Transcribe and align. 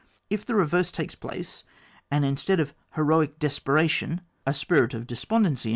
If 0.31 0.47
the 0.47 0.55
re 0.55 0.65
verse 0.65 0.91
takes 0.91 1.13
place, 1.13 1.63
and 2.09 2.25
instead 2.25 2.59
of 2.59 2.73
heroic 2.95 3.37
desperation 3.37 4.21
a 4.47 4.53
spirit 4.55 4.95
of 4.95 5.05
despondency 5.05 5.69
en« 5.69 5.69
CHAP. 5.69 5.69